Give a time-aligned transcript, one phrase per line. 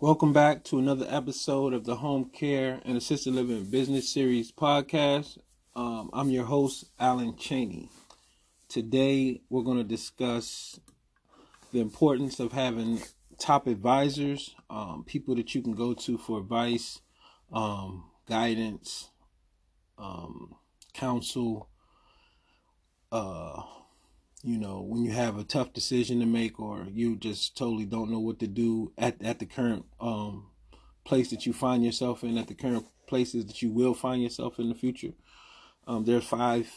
[0.00, 5.38] Welcome back to another episode of the Home Care and Assisted Living Business Series podcast.
[5.74, 7.90] Um, I'm your host, Allen Chaney.
[8.68, 10.78] Today, we're going to discuss
[11.72, 13.02] the importance of having
[13.40, 17.00] top advisors, um, people that you can go to for advice,
[17.52, 19.08] um, guidance,
[19.98, 20.54] um,
[20.94, 21.70] counsel,
[23.10, 23.62] uh,
[24.42, 28.10] you know, when you have a tough decision to make or you just totally don't
[28.10, 30.46] know what to do at, at the current um,
[31.04, 34.58] place that you find yourself in, at the current places that you will find yourself
[34.58, 35.12] in the future.
[35.86, 36.70] Um, there's five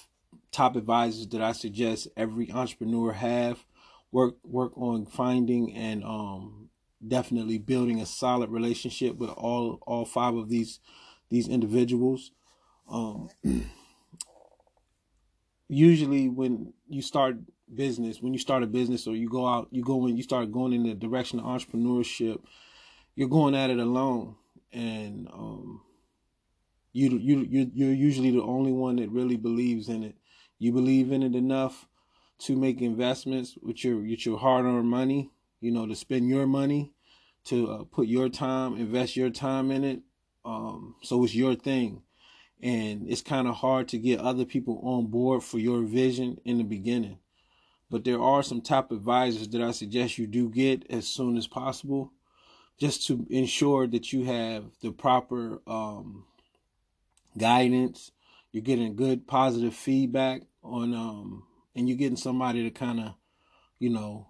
[0.51, 3.63] top advisors that I suggest every entrepreneur have.
[4.11, 6.69] Work work on finding and um,
[7.07, 10.79] definitely building a solid relationship with all all five of these
[11.29, 12.31] these individuals.
[15.73, 17.37] Usually when you start
[17.73, 20.51] business, when you start a business or you go out, you go in, you start
[20.51, 22.41] going in the direction of entrepreneurship,
[23.15, 24.35] you're going at it alone,
[24.73, 25.81] and um,
[26.91, 30.15] you you you you're usually the only one that really believes in it.
[30.59, 31.87] You believe in it enough
[32.39, 36.91] to make investments with your with your hard-earned money, you know, to spend your money,
[37.45, 40.01] to uh, put your time, invest your time in it.
[40.43, 42.01] Um, so it's your thing
[42.61, 46.57] and it's kind of hard to get other people on board for your vision in
[46.57, 47.17] the beginning.
[47.89, 51.47] But there are some top advisors that I suggest you do get as soon as
[51.47, 52.13] possible,
[52.79, 56.25] just to ensure that you have the proper um,
[57.37, 58.11] guidance.
[58.51, 61.43] You're getting good positive feedback on, um,
[61.75, 63.15] and you're getting somebody to kind of,
[63.79, 64.27] you know,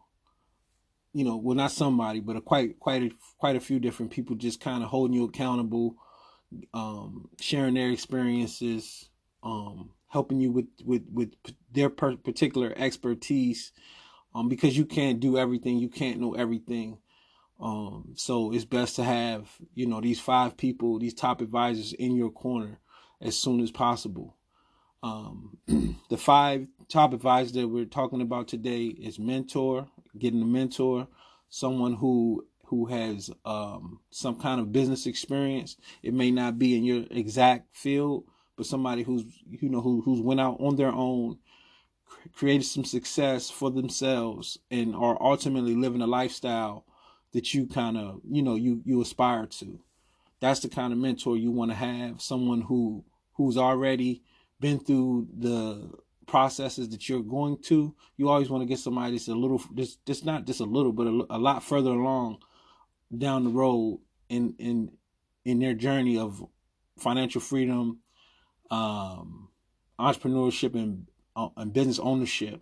[1.14, 4.36] you know, well, not somebody, but a quite quite a, quite a few different people
[4.36, 5.98] just kind of holding you accountable
[6.74, 9.10] um, sharing their experiences,
[9.44, 11.34] um, helping you with with with
[11.72, 13.72] their particular expertise,
[14.36, 16.98] um, because you can't do everything, you can't know everything.
[17.60, 22.16] Um, so it's best to have you know these five people, these top advisors in
[22.16, 22.80] your corner
[23.22, 24.36] as soon as possible.
[25.04, 25.58] Um,
[26.10, 29.88] the five top advisors that we're talking about today is mentor,
[30.18, 31.08] getting a mentor,
[31.50, 35.76] someone who who has um, some kind of business experience.
[36.02, 38.24] It may not be in your exact field,
[38.56, 41.38] but somebody who's you know who who's went out on their own,
[42.32, 46.86] created some success for themselves, and are ultimately living a lifestyle
[47.34, 49.82] that you kind of you know you you aspire to.
[50.40, 52.22] That's the kind of mentor you want to have.
[52.22, 53.04] Someone who
[53.34, 54.24] who's already
[54.62, 55.92] been through the
[56.26, 57.94] processes that you're going to.
[58.16, 60.94] You always want to get somebody that's a little, just just not just a little,
[60.94, 62.38] but a, a lot further along
[63.16, 64.00] down the road
[64.30, 64.92] in in
[65.46, 66.46] in their journey of
[66.98, 68.00] financial freedom,
[68.70, 69.50] um,
[70.00, 72.62] entrepreneurship, and uh, and business ownership.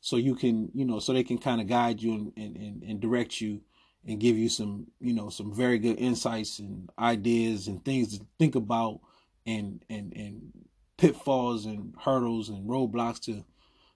[0.00, 3.00] So you can, you know, so they can kind of guide you and, and, and
[3.00, 3.60] direct you
[4.06, 8.24] and give you some, you know, some very good insights and ideas and things to
[8.38, 9.00] think about
[9.46, 10.52] and and and
[10.96, 13.44] pitfalls and hurdles and roadblocks to,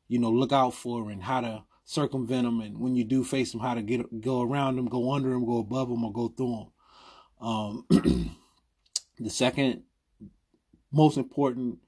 [0.09, 3.51] you know, look out for and how to circumvent them, and when you do face
[3.51, 6.29] them, how to get go around them, go under them, go above them, or go
[6.29, 6.69] through
[7.41, 7.49] them.
[7.49, 7.87] Um,
[9.19, 9.83] the second
[10.93, 11.79] most important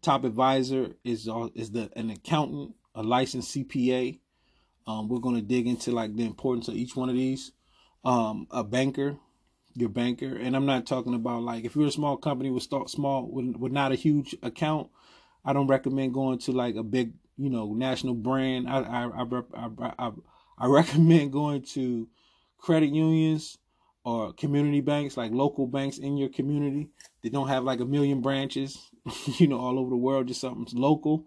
[0.00, 4.20] top advisor is is the an accountant, a licensed CPA.
[4.86, 7.52] Um, we're going to dig into like the importance of each one of these.
[8.02, 9.18] Um, a banker,
[9.74, 12.88] your banker, and I'm not talking about like if you're a small company with start
[12.88, 14.88] small with, with not a huge account.
[15.42, 18.68] I don't recommend going to like a big you know national brand.
[18.68, 20.10] I I I I,
[20.58, 22.08] I recommend going to
[22.58, 23.58] credit unions
[24.04, 26.88] or community banks, like local banks in your community.
[27.22, 28.90] They don't have like a million branches,
[29.38, 30.28] you know, all over the world.
[30.28, 31.26] Just something local.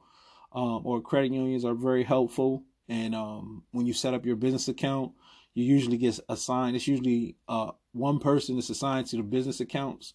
[0.53, 2.63] Um, or credit unions are very helpful.
[2.87, 5.13] And um, when you set up your business account,
[5.55, 6.75] you usually get assigned.
[6.75, 10.13] It's usually uh, one person that's assigned to the business accounts,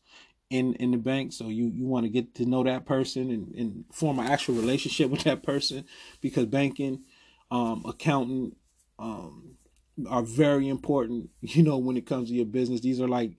[0.50, 1.32] in in the bank.
[1.32, 4.54] So you you want to get to know that person and, and form an actual
[4.54, 5.84] relationship with that person
[6.20, 7.04] because banking
[7.50, 8.56] um accountant
[8.98, 9.56] um
[10.08, 12.80] are very important you know when it comes to your business.
[12.80, 13.32] These are like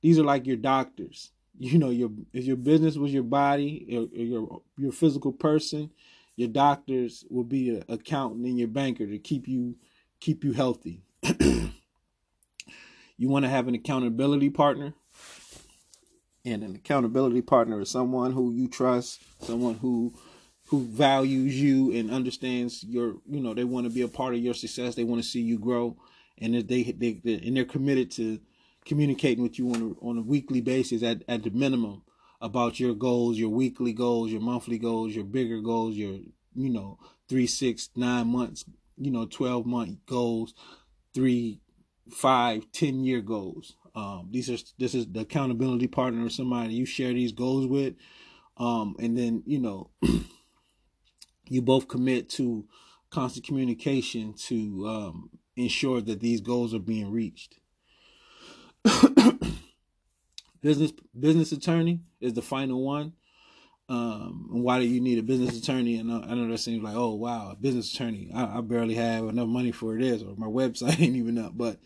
[0.00, 1.30] these are like your doctors.
[1.58, 5.90] You know your if your business was your body or, or your your physical person
[6.34, 9.76] your doctors will be an accountant and your banker to keep you
[10.20, 11.02] keep you healthy.
[13.18, 14.94] You want to have an accountability partner
[16.44, 20.14] and an accountability partner is someone who you trust, someone who
[20.66, 24.40] who values you and understands your you know they want to be a part of
[24.40, 25.96] your success they want to see you grow
[26.38, 28.40] and they they, they and they're committed to
[28.84, 32.02] communicating with you on a, on a weekly basis at, at the minimum
[32.40, 36.18] about your goals your weekly goals your monthly goals your bigger goals your
[36.54, 36.98] you know
[37.28, 38.64] three six nine months
[38.96, 40.54] you know 12 month goals
[41.12, 41.60] three
[42.10, 43.76] five, ten year goals.
[43.94, 47.94] Um, these are this is the accountability partner or somebody you share these goals with,
[48.56, 49.90] um, and then you know
[51.48, 52.64] you both commit to
[53.10, 57.58] constant communication to um, ensure that these goals are being reached.
[60.62, 63.12] business business attorney is the final one.
[63.88, 65.96] Um, and why do you need a business attorney?
[65.96, 68.30] And I know that seems like, oh wow, a business attorney.
[68.34, 71.52] I, I barely have enough money for this, or my website ain't even up.
[71.54, 71.78] But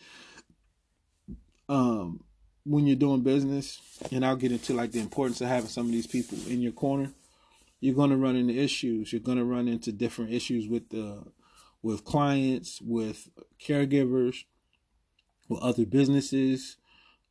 [1.68, 2.24] um,
[2.64, 3.80] when you're doing business,
[4.10, 6.72] and I'll get into like the importance of having some of these people in your
[6.72, 7.12] corner.
[7.80, 9.12] You're going to run into issues.
[9.12, 11.22] You're going to run into different issues with the
[11.82, 13.28] with clients, with
[13.60, 14.44] caregivers,
[15.48, 16.76] with other businesses.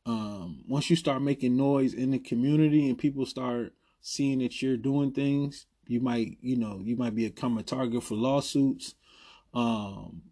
[0.06, 4.76] Um, once you start making noise in the community and people start seeing that you're
[4.76, 8.94] doing things, you might, you know, you might become a target for lawsuits.
[9.52, 10.22] Um,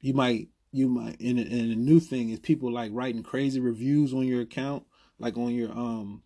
[0.00, 4.12] you might, you might, and, and a new thing is people like writing crazy reviews
[4.12, 4.84] on your account,
[5.18, 6.22] like on your, um,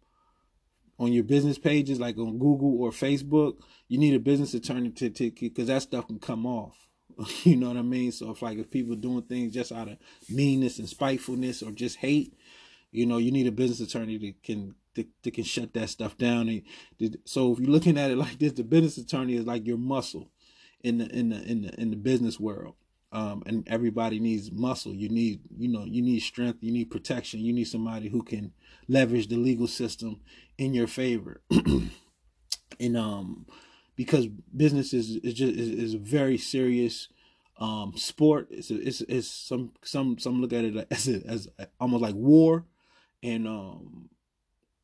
[0.98, 3.58] on your business pages, like on Google or Facebook.
[3.88, 6.76] You need a business attorney to, to, cause that stuff can come off.
[7.44, 8.12] You know what I mean?
[8.12, 9.98] So if like if people doing things just out of
[10.30, 12.34] meanness and spitefulness or just hate,
[12.92, 16.48] you know, you need a business attorney that can that, can shut that stuff down.
[16.48, 19.78] And so if you're looking at it like this, the business attorney is like your
[19.78, 20.30] muscle
[20.82, 22.74] in the in the in the in the business world.
[23.10, 24.94] Um, and everybody needs muscle.
[24.94, 26.58] You need, you know, you need strength.
[26.60, 27.40] You need protection.
[27.40, 28.52] You need somebody who can
[28.87, 30.20] leverage the legal system
[30.58, 31.40] in your favor.
[32.81, 33.46] and um,
[33.96, 37.08] because business is is just is, is a very serious
[37.58, 38.49] um sport.
[38.50, 41.49] It's a, it's it's some some some look at it as a, as
[41.81, 42.64] almost like war,
[43.22, 44.11] and um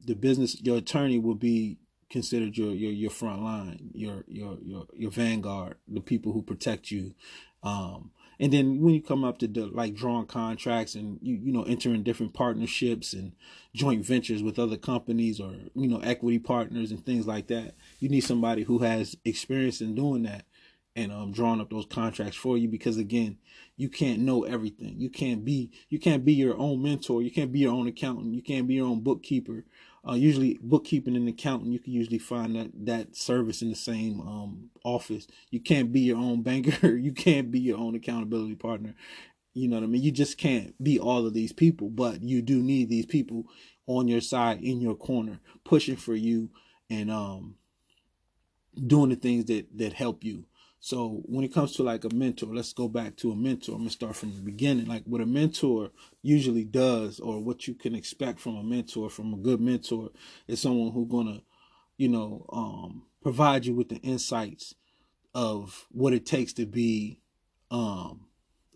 [0.05, 1.79] the business your attorney will be
[2.11, 6.91] considered your your your front line, your your your your vanguard, the people who protect
[6.91, 7.15] you.
[7.64, 11.52] Um, and then when you come up to the, like drawing contracts and you you
[11.52, 13.32] know entering different partnerships and
[13.75, 18.08] joint ventures with other companies or you know equity partners and things like that, you
[18.08, 20.44] need somebody who has experience in doing that
[20.96, 23.38] and um drawing up those contracts for you because again
[23.76, 24.94] you can't know everything.
[24.99, 27.22] You can't be you can't be your own mentor.
[27.22, 28.34] You can't be your own accountant.
[28.34, 29.64] You can't be your own bookkeeper
[30.09, 34.21] uh, usually bookkeeping and accounting you can usually find that that service in the same
[34.21, 35.27] um, office.
[35.51, 36.97] You can't be your own banker.
[37.05, 38.95] You can't be your own accountability partner.
[39.55, 40.03] You know what i mean?
[40.03, 43.45] You just can't be all of these people but you do need these people
[43.87, 46.51] on your side in your corner pushing for you
[46.91, 47.56] and um
[48.87, 50.45] doing the things that that help you
[50.84, 53.72] so when it comes to like a mentor, let's go back to a mentor.
[53.72, 54.84] I'm gonna start from the beginning.
[54.84, 59.32] Like what a mentor usually does, or what you can expect from a mentor, from
[59.32, 60.10] a good mentor,
[60.46, 61.40] is someone who's gonna,
[61.96, 64.75] you know, um, provide you with the insights
[65.34, 67.19] of what it takes to be
[67.70, 68.26] um,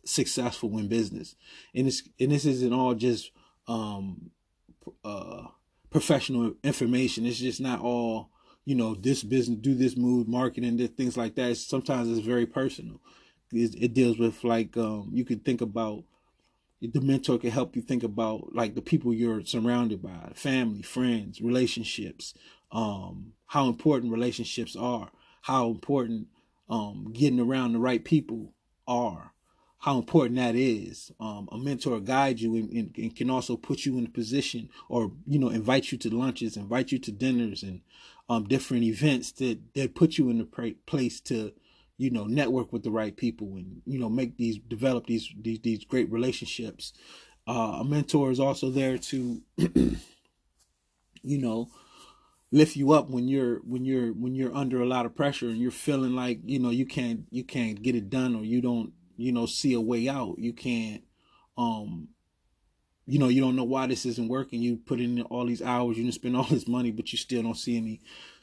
[0.07, 1.37] successful in business.
[1.75, 3.33] And this and this isn't all just
[3.67, 4.31] um,
[5.05, 5.43] uh,
[5.91, 7.27] professional information.
[7.27, 8.31] It's just not all
[8.69, 11.57] you know, this business, do this move, marketing, this things like that.
[11.57, 13.01] Sometimes it's very personal.
[13.51, 16.05] It, it deals with like um, you could think about
[16.83, 21.41] the mentor can help you think about like the people you're surrounded by, family, friends,
[21.41, 22.35] relationships,
[22.71, 26.27] um, how important relationships are, how important
[26.69, 28.53] um, getting around the right people
[28.87, 29.33] are,
[29.79, 31.11] how important that is.
[31.19, 34.69] Um, a mentor guides you and, and, and, can also put you in a position
[34.91, 37.81] or, you know, invite you to lunches, invite you to dinners and
[38.29, 41.53] um, different events that that put you in a place to
[41.97, 45.61] you know network with the right people and you know make these develop these these,
[45.61, 46.93] these great relationships.
[47.47, 51.69] Uh, a mentor is also there to you know
[52.51, 55.59] lift you up when you're when you're when you're under a lot of pressure and
[55.59, 58.93] you're feeling like you know you can't you can't get it done or you don't
[59.17, 60.37] you know see a way out.
[60.39, 61.03] You can't
[61.57, 62.09] um
[63.09, 64.61] you know, you don't know why this isn't working.
[64.61, 67.57] You put in all these hours, you spend all this money, but you still don't
[67.57, 68.01] see any,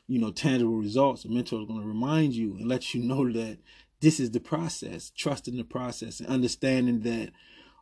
[0.08, 1.24] you know, tangible results.
[1.24, 3.60] A mentor is going to remind you and let you know that
[4.02, 7.32] this is the process, trust in the process and understanding that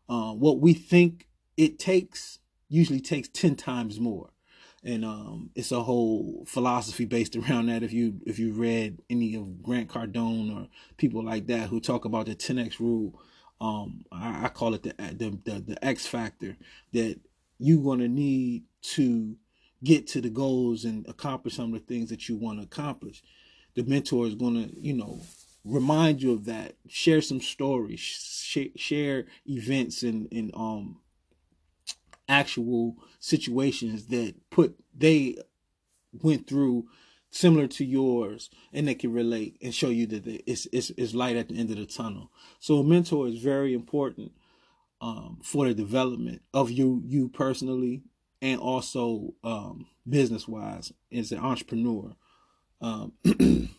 [0.10, 4.32] uh, what we think it takes usually takes 10 times more.
[4.84, 7.84] And um, it's a whole philosophy based around that.
[7.84, 12.04] If you if you read any of Grant Cardone or people like that who talk
[12.04, 13.18] about the 10x rule,
[13.64, 16.58] um I, I call it the, the the the X factor
[16.92, 17.20] that
[17.58, 19.38] you're gonna need to
[19.84, 23.24] get to the goals and accomplish some of the things that you want to accomplish.
[23.76, 25.22] The mentor is gonna, you know,
[25.64, 26.76] remind you of that.
[26.88, 28.00] Share some stories.
[28.00, 31.00] Share, share events and and um
[32.28, 35.38] actual situations that put they
[36.22, 36.86] went through
[37.34, 41.36] similar to yours and they can relate and show you that it's, it's, it's light
[41.36, 42.32] at the end of the tunnel.
[42.60, 44.32] So a mentor is very important
[45.02, 48.04] um, for the development of you you personally
[48.42, 52.16] and also um, business wise as an entrepreneur.
[52.82, 53.14] Um,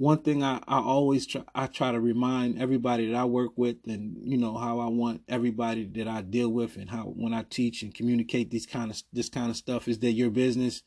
[0.00, 3.76] one thing I, I always try I try to remind everybody that I work with
[3.86, 7.42] and you know how I want everybody that I deal with and how when I
[7.42, 10.82] teach and communicate these kind of this kind of stuff is that your business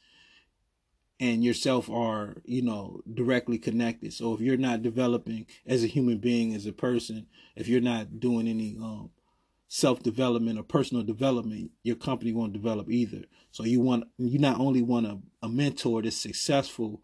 [1.19, 4.13] and yourself are you know directly connected.
[4.13, 8.19] So if you're not developing as a human being as a person if you're not
[8.19, 9.11] doing any um,
[9.67, 13.25] self-development or personal development your company won't develop either.
[13.51, 17.03] So you want you not only want a, a mentor that's successful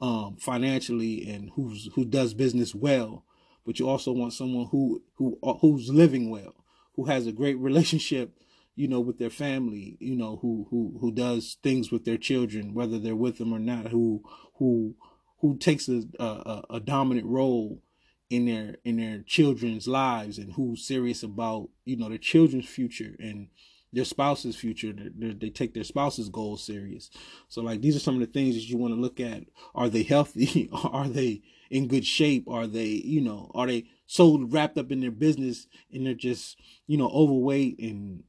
[0.00, 3.24] um, financially and who's who does business well,
[3.64, 6.54] but you also want someone who who uh, who's living well,
[6.94, 8.38] who has a great relationship,
[8.74, 12.74] you know, with their family, you know, who who who does things with their children,
[12.74, 14.22] whether they're with them or not, who
[14.56, 14.94] who
[15.40, 17.82] who takes a a, a dominant role
[18.28, 23.14] in their in their children's lives and who's serious about you know their children's future
[23.20, 23.48] and
[23.92, 24.92] their spouse's future.
[24.92, 27.10] They, they take their spouse's goals serious.
[27.48, 29.44] So like these are some of the things that you want to look at.
[29.74, 30.68] Are they healthy?
[30.92, 32.48] are they in good shape?
[32.48, 36.58] Are they, you know, are they so wrapped up in their business and they're just,
[36.86, 38.24] you know, overweight and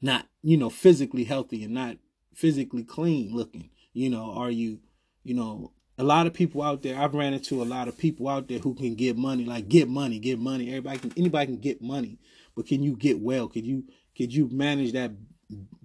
[0.00, 1.96] not, you know, physically healthy and not
[2.34, 3.70] physically clean looking?
[3.92, 4.80] You know, are you,
[5.24, 8.28] you know, a lot of people out there i've ran into a lot of people
[8.28, 11.58] out there who can get money like get money get money everybody can anybody can
[11.58, 12.18] get money
[12.54, 13.84] but can you get well can you
[14.18, 15.12] could you manage that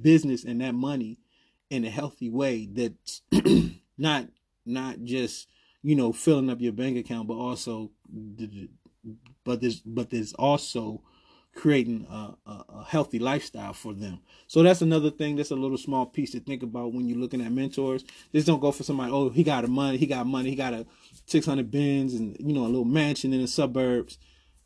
[0.01, 1.19] business and that money
[1.69, 3.21] in a healthy way that's
[3.97, 4.27] not
[4.65, 5.47] not just
[5.81, 7.91] you know filling up your bank account but also
[9.45, 11.01] but there's but there's also
[11.55, 14.19] creating a, a, healthy lifestyle for them.
[14.47, 17.41] So that's another thing that's a little small piece to think about when you're looking
[17.41, 18.03] at mentors.
[18.33, 20.73] Just don't go for somebody oh he got a money he got money he got
[20.73, 20.85] a
[21.27, 24.17] 600 Benz and you know a little mansion in the suburbs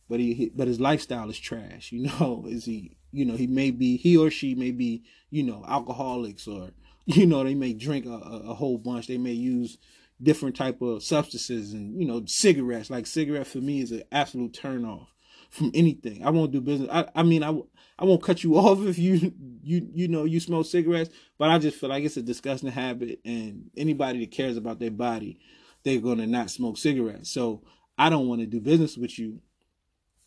[0.09, 3.71] but he but his lifestyle is trash you know is he you know he may
[3.71, 6.71] be he or she may be you know alcoholics or
[7.05, 9.07] you know they may drink a, a whole bunch.
[9.07, 9.77] They may use
[10.21, 12.89] different type of substances and you know cigarettes.
[12.89, 15.13] Like cigarette for me is an absolute turn off
[15.49, 16.25] from anything.
[16.25, 16.89] I won't do business.
[16.91, 17.57] I, I mean i
[17.99, 19.33] I won't cut you off if you
[19.63, 23.19] you you know you smoke cigarettes, but I just feel like it's a disgusting habit,
[23.25, 25.39] and anybody that cares about their body,
[25.83, 27.29] they're gonna not smoke cigarettes.
[27.31, 27.63] So
[27.97, 29.39] I don't want to do business with you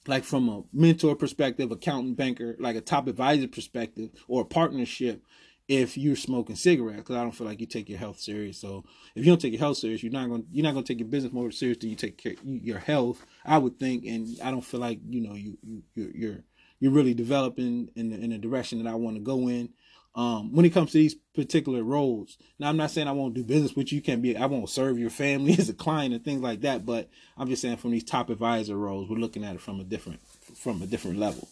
[0.07, 5.23] like from a mentor perspective, accountant, banker, like a top advisor perspective, or a partnership,
[5.69, 8.59] if you're smoking cigarettes, because I don't feel like you take your health serious.
[8.59, 10.85] So if you don't take your health serious, you're not going to you're not going
[10.85, 13.25] to take your business more serious than you take care, your health.
[13.45, 16.45] I would think, and I don't feel like you know you you you're
[16.81, 19.69] you're really developing in the, in the direction that I want to go in
[20.15, 22.37] um, when it comes to these particular roles.
[22.59, 23.97] Now, I'm not saying I won't do business with you.
[23.97, 26.85] You can't be, I won't serve your family as a client and things like that.
[26.85, 29.85] But I'm just saying from these top advisor roles, we're looking at it from a
[29.85, 30.21] different,
[30.57, 31.49] from a different level.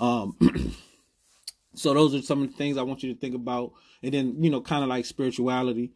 [0.00, 0.36] Um,
[1.74, 3.72] so those are some of the things I want you to think about.
[4.02, 5.92] And then, you know, kind of like spirituality,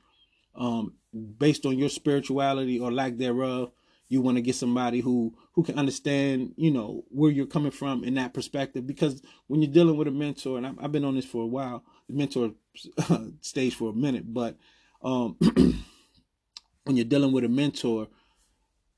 [0.55, 0.95] um,
[1.39, 3.71] based on your spirituality or lack thereof,
[4.09, 8.05] you want to get somebody who who can understand you know where you're coming from
[8.05, 11.25] in that perspective because when you're dealing with a mentor and i've, been on this
[11.25, 12.53] for a while mentor
[13.41, 14.57] stage for a minute but
[15.03, 15.37] um,
[16.85, 18.09] when you're dealing with a mentor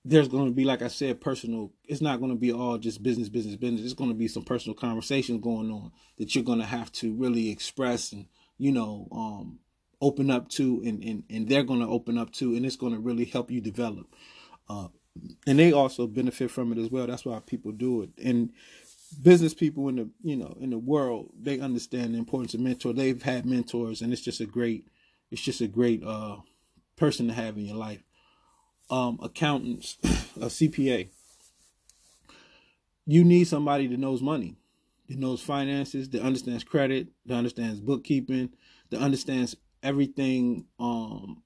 [0.04, 3.02] there's going to be like i said personal it's not going to be all just
[3.02, 6.58] business business business it's going to be some personal conversations going on that you're going
[6.58, 8.26] to have to really express and
[8.58, 9.58] you know um,
[10.00, 12.92] open up to and, and and they're going to open up to and it's going
[12.92, 14.06] to really help you develop
[14.68, 14.88] uh,
[15.46, 17.06] and they also benefit from it as well.
[17.06, 18.10] That's why people do it.
[18.22, 18.52] And
[19.10, 22.92] business people in the you know in the world they understand the importance of mentor.
[22.92, 24.86] They've had mentors, and it's just a great
[25.30, 26.38] it's just a great uh,
[26.96, 28.02] person to have in your life.
[28.90, 29.98] Um, accountants,
[30.36, 31.08] a CPA.
[33.06, 34.56] You need somebody that knows money,
[35.08, 38.50] that knows finances, that understands credit, that understands bookkeeping,
[38.90, 41.42] that understands everything, um,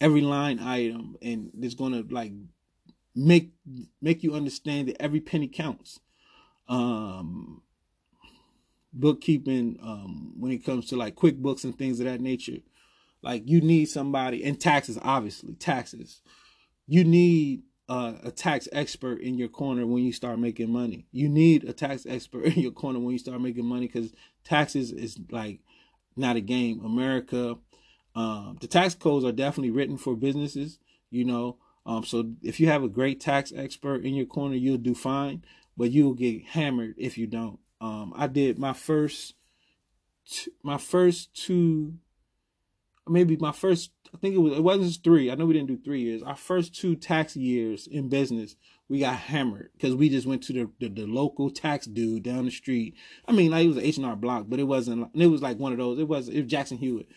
[0.00, 2.32] every line item, and going to like
[3.14, 3.52] make
[4.00, 6.00] make you understand that every penny counts.
[6.68, 7.62] Um,
[8.92, 12.58] bookkeeping, um, when it comes to like QuickBooks and things of that nature,
[13.22, 16.20] like you need somebody and taxes, obviously taxes.
[16.86, 21.06] You need uh, a tax expert in your corner when you start making money.
[21.12, 24.12] You need a tax expert in your corner when you start making money because
[24.44, 25.60] taxes is like
[26.16, 26.84] not a game.
[26.84, 27.56] America,
[28.14, 30.78] um, the tax codes are definitely written for businesses.
[31.10, 34.78] You know, um, so if you have a great tax expert in your corner, you'll
[34.78, 35.44] do fine,
[35.76, 37.58] but you'll get hammered if you don't.
[37.80, 39.34] Um, I did my first,
[40.28, 41.94] t- my first two,
[43.08, 43.90] maybe my first.
[44.14, 45.30] I think it was it wasn't three.
[45.30, 46.22] I know we didn't do three years.
[46.22, 48.56] Our first two tax years in business
[48.88, 52.44] we got hammered because we just went to the, the, the local tax dude down
[52.44, 52.94] the street.
[53.26, 55.10] I mean, like it was an H and R block, but it wasn't.
[55.14, 55.98] It was like one of those.
[55.98, 57.08] It was it was Jackson Hewitt,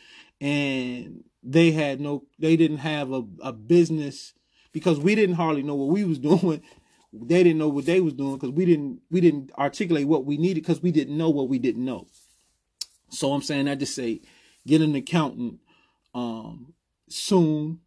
[0.42, 2.24] and they had no.
[2.40, 4.34] They didn't have a, a business
[4.72, 6.62] because we didn't hardly know what we was doing.
[7.12, 10.38] They didn't know what they was doing because we didn't we didn't articulate what we
[10.38, 12.08] needed because we didn't know what we didn't know.
[13.10, 14.22] So I'm saying I just say
[14.68, 15.60] get an accountant
[16.14, 16.74] um,
[17.10, 17.80] soon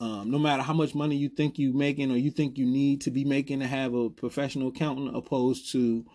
[0.00, 3.02] um, no matter how much money you think you're making or you think you need
[3.02, 6.06] to be making to have a professional accountant opposed to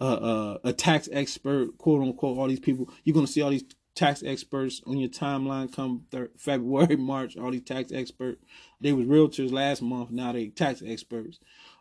[0.00, 3.50] uh, uh, a tax expert, quote unquote, all these people, you're going to see all
[3.50, 3.64] these
[3.94, 6.06] tax experts on your timeline come
[6.38, 8.42] February, March, all these tax experts.
[8.80, 10.10] They was realtors last month.
[10.10, 11.38] Now they tax experts.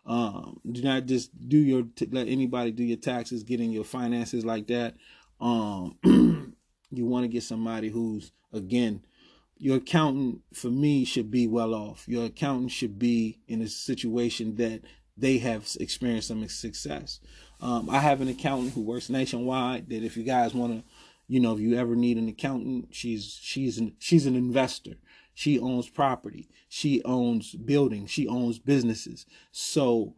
[0.07, 4.67] Um, do not just do your, let anybody do your taxes, getting your finances like
[4.67, 4.95] that.
[5.41, 5.97] Um,
[6.91, 9.03] you want to get somebody who's, again,
[9.57, 12.07] your accountant for me should be well off.
[12.07, 14.81] Your accountant should be in a situation that
[15.17, 17.19] they have experienced some success.
[17.59, 19.89] Um, I have an accountant who works nationwide.
[19.89, 20.83] That if you guys want to,
[21.27, 24.93] you know, if you ever need an accountant, she's she's an she's an investor.
[25.37, 26.49] She owns property.
[26.67, 28.09] She owns buildings.
[28.09, 29.27] She owns businesses.
[29.51, 30.15] So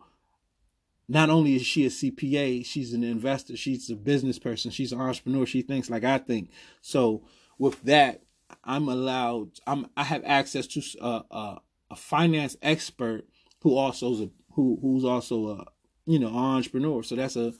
[1.09, 3.57] not only is she a CPA, she's an investor.
[3.57, 4.71] She's a business person.
[4.71, 5.45] She's an entrepreneur.
[5.45, 6.51] She thinks like I think.
[6.79, 7.25] So
[7.57, 8.23] with that,
[8.63, 9.59] I'm allowed.
[9.67, 9.89] I'm.
[9.97, 11.59] I have access to a uh, a, uh,
[11.91, 13.27] a finance expert
[13.59, 15.65] who also is a who who's also a
[16.05, 17.03] you know entrepreneur.
[17.03, 17.53] So that's a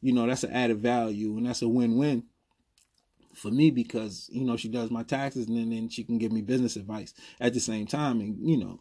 [0.00, 2.24] you know that's an added value and that's a win win
[3.34, 6.32] for me because you know she does my taxes and then, then she can give
[6.32, 8.20] me business advice at the same time.
[8.20, 8.80] And you know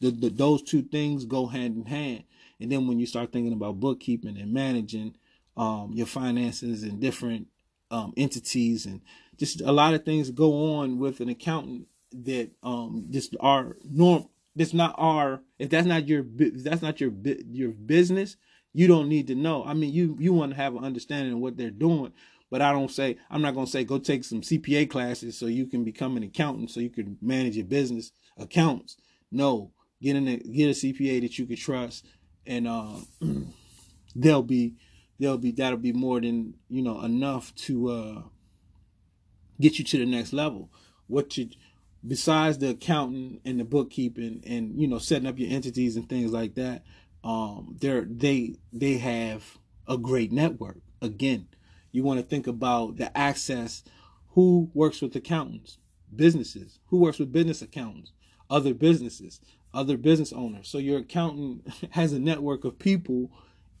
[0.00, 2.24] the, the, those two things go hand in hand.
[2.60, 5.16] And then when you start thinking about bookkeeping and managing
[5.56, 7.48] um, your finances and different
[7.90, 9.00] um, entities and
[9.38, 14.26] just a lot of things go on with an accountant that um just are norm
[14.54, 16.24] that's not our if that's not your
[16.54, 17.12] that's not your
[17.50, 18.36] your business
[18.76, 19.64] you don't need to know.
[19.64, 22.12] I mean you you want to have an understanding of what they're doing
[22.50, 25.46] but i don't say i'm not going to say go take some cpa classes so
[25.46, 28.96] you can become an accountant so you can manage your business accounts
[29.30, 29.70] no
[30.02, 32.06] get in a get a cpa that you can trust
[32.46, 32.94] and uh
[34.16, 34.74] they'll be
[35.18, 38.22] they'll be that'll be more than you know enough to uh
[39.60, 40.70] get you to the next level.
[41.06, 41.50] What you
[42.06, 46.32] besides the accounting and the bookkeeping and you know setting up your entities and things
[46.32, 46.84] like that,
[47.24, 50.78] um, they're they they have a great network.
[51.00, 51.48] Again,
[51.96, 53.82] you want to think about the access.
[54.34, 55.78] Who works with accountants?
[56.14, 56.78] Businesses.
[56.88, 58.12] Who works with business accountants?
[58.50, 59.40] Other businesses,
[59.72, 60.68] other business owners.
[60.68, 63.30] So your accountant has a network of people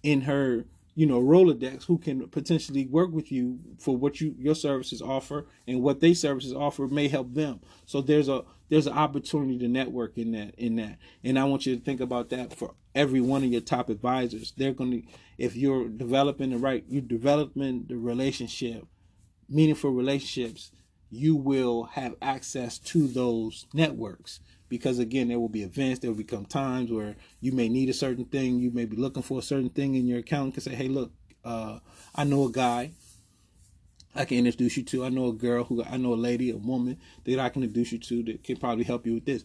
[0.02, 0.64] in her
[0.96, 5.46] you know Rolodex who can potentially work with you for what you your services offer
[5.68, 7.60] and what they services offer may help them.
[7.84, 10.98] So there's a there's an opportunity to network in that in that.
[11.22, 14.54] And I want you to think about that for every one of your top advisors.
[14.56, 15.02] They're going to
[15.36, 18.86] if you're developing the right you're developing the relationship,
[19.50, 20.72] meaningful relationships,
[21.10, 26.16] you will have access to those networks because again there will be events there will
[26.16, 29.42] become times where you may need a certain thing you may be looking for a
[29.42, 31.12] certain thing in your account and can say hey look
[31.44, 31.78] uh,
[32.14, 32.90] i know a guy
[34.14, 35.04] i can introduce you to.
[35.04, 37.92] I know a girl who i know a lady a woman that i can introduce
[37.92, 39.44] you to that can probably help you with this.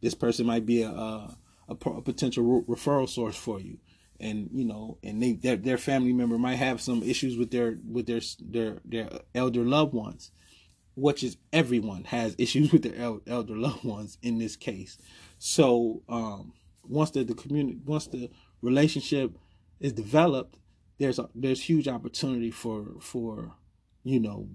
[0.00, 1.36] This person might be a, a,
[1.68, 3.78] a potential referral source for you.
[4.20, 7.78] And you know and they their, their family member might have some issues with their
[7.88, 10.32] with their their their elder loved ones
[10.98, 14.98] which is everyone has issues with their elder loved ones in this case.
[15.38, 18.30] So um, once the, the community, once the
[18.62, 19.38] relationship
[19.80, 20.56] is developed,
[20.98, 23.52] there's a, there's huge opportunity for for
[24.02, 24.48] you know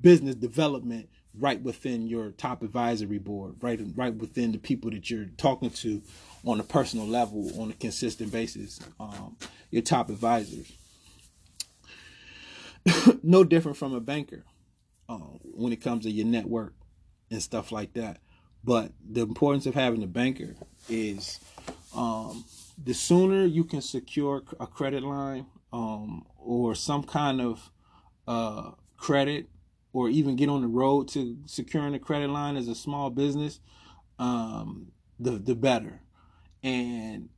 [0.00, 5.26] business development right within your top advisory board, right right within the people that you're
[5.36, 6.00] talking to
[6.46, 8.80] on a personal level on a consistent basis.
[8.98, 9.36] Um,
[9.70, 10.72] your top advisors,
[13.22, 14.44] no different from a banker
[15.10, 16.72] um, when it comes to your network
[17.30, 18.20] and stuff like that.
[18.62, 20.54] But the importance of having a banker
[20.88, 21.40] is
[21.94, 22.44] um,
[22.82, 27.70] the sooner you can secure a credit line um, or some kind of
[28.28, 29.48] uh, credit
[29.92, 33.58] or even get on the road to securing a credit line as a small business,
[34.20, 36.00] um, the the better.
[36.62, 37.30] And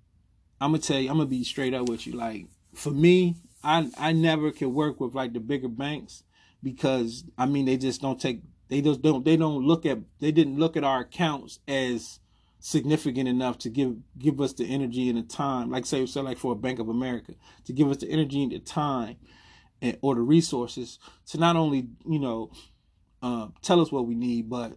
[0.60, 2.12] I'm gonna tell you, I'm gonna be straight up with you.
[2.12, 6.24] Like for me, I I never can work with like the bigger banks
[6.62, 10.32] because I mean they just don't take they just don't they don't look at they
[10.32, 12.20] didn't look at our accounts as
[12.58, 16.38] significant enough to give give us the energy and the time like say say like
[16.38, 19.16] for a Bank of America to give us the energy and the time
[19.80, 22.50] and or the resources to not only you know
[23.22, 24.76] uh, tell us what we need but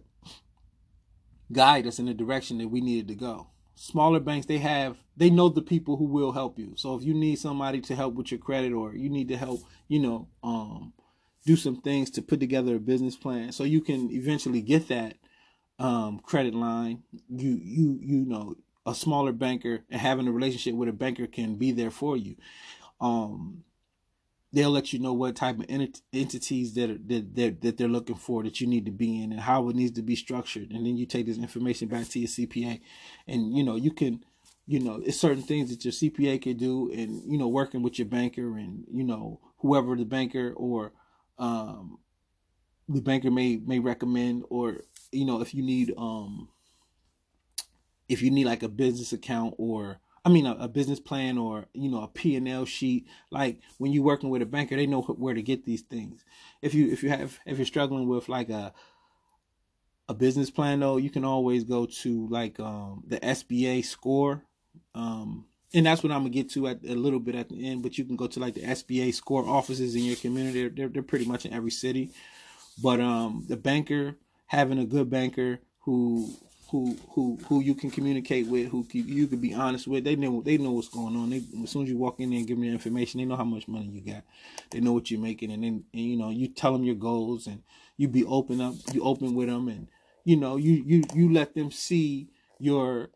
[1.52, 3.46] guide us in the direction that we needed to go
[3.76, 6.74] smaller banks they have they know the people who will help you.
[6.76, 9.60] So if you need somebody to help with your credit or you need to help,
[9.88, 10.92] you know, um,
[11.46, 15.14] do some things to put together a business plan so you can eventually get that
[15.78, 17.04] um, credit line.
[17.30, 21.54] You you you know a smaller banker and having a relationship with a banker can
[21.54, 22.36] be there for you.
[23.00, 23.64] Um,
[24.52, 27.88] they'll let you know what type of ent- entities that, are, that that that they're
[27.88, 30.70] looking for that you need to be in and how it needs to be structured
[30.70, 32.80] and then you take this information back to your CPA
[33.28, 34.24] and you know you can
[34.66, 37.98] you know it's certain things that your CPA can do and you know working with
[37.98, 40.92] your banker and you know whoever the banker or
[41.38, 41.98] um
[42.88, 44.78] the banker may may recommend or
[45.12, 46.48] you know if you need um
[48.08, 51.66] if you need like a business account or I mean, a, a, business plan or
[51.72, 53.06] you know a P and L sheet.
[53.30, 56.24] Like when you're working with a banker, they know where to get these things.
[56.60, 58.74] If you if you have if you're struggling with like a
[60.08, 64.42] a business plan though, you can always go to like um, the SBA score.
[64.96, 67.82] Um, and that's what I'm gonna get to at a little bit at the end.
[67.82, 70.68] But you can go to like the SBA score offices in your community.
[70.68, 72.10] They're they're pretty much in every city.
[72.82, 76.30] But um, the banker having a good banker who
[76.70, 80.04] who who who you can communicate with, who you can be honest with.
[80.04, 81.30] They know they know what's going on.
[81.30, 83.36] They, as soon as you walk in there and give them the information, they know
[83.36, 84.24] how much money you got.
[84.70, 87.46] They know what you're making, and then and, you know you tell them your goals,
[87.46, 87.62] and
[87.96, 89.88] you be open up, you open with them, and
[90.24, 93.10] you know you you you let them see your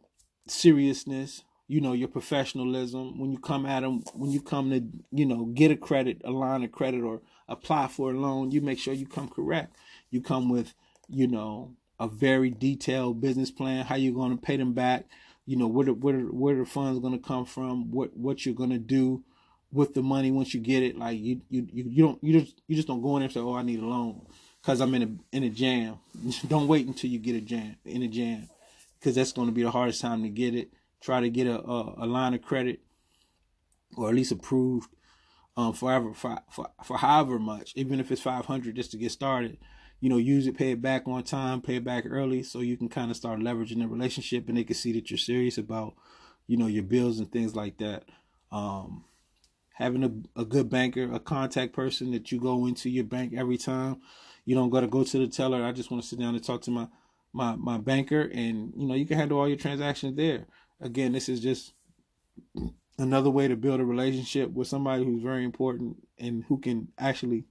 [0.46, 1.42] seriousness.
[1.70, 4.02] You know your professionalism when you come at them.
[4.14, 7.88] When you come to you know get a credit, a line of credit, or apply
[7.88, 9.76] for a loan, you make sure you come correct.
[10.11, 10.74] You come with
[11.09, 15.04] you know a very detailed business plan, how you're going to pay them back,
[15.44, 18.54] you know, where the, where, where the funds going to come from, what, what you're
[18.54, 19.22] going to do
[19.70, 20.96] with the money once you get it.
[20.96, 23.40] Like you, you, you don't, you just, you just don't go in there and say,
[23.40, 24.22] oh, I need a loan
[24.62, 25.98] because I'm in a, in a jam.
[26.48, 28.48] don't wait until you get a jam, in a jam,
[28.98, 30.72] because that's going to be the hardest time to get it.
[31.00, 32.80] Try to get a, a, a line of credit
[33.96, 34.90] or at least approved
[35.56, 39.58] um, forever for, for, for however much, even if it's 500 just to get started
[40.00, 42.76] you know, use it, pay it back on time, pay it back early, so you
[42.76, 45.94] can kind of start leveraging the relationship, and they can see that you're serious about,
[46.46, 48.04] you know, your bills and things like that.
[48.50, 49.04] Um,
[49.74, 53.58] having a, a good banker, a contact person that you go into your bank every
[53.58, 54.00] time.
[54.46, 55.62] You don't got to go to the teller.
[55.62, 56.88] I just want to sit down and talk to my
[57.32, 60.46] my my banker, and you know, you can handle all your transactions there.
[60.81, 61.73] Again, this is just
[62.99, 67.45] another way to build a relationship with somebody who's very important and who can actually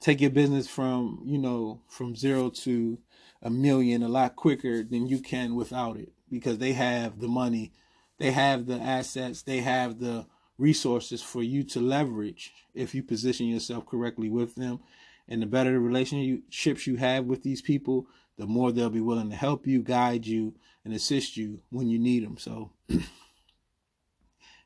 [0.00, 2.98] take your business from you know from zero to
[3.42, 7.72] a million a lot quicker than you can without it because they have the money
[8.18, 10.26] they have the assets they have the
[10.58, 14.80] resources for you to leverage if you position yourself correctly with them.
[15.26, 19.30] And the better the relationships you have with these people the more they'll be willing
[19.30, 22.70] to help you guide you and assist you when you need them so